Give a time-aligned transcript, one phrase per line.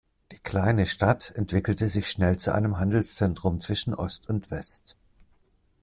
[0.31, 4.97] Die kleine Stadt entwickelte sich schnell zu einem Handelszentrum zwischen Ost und West.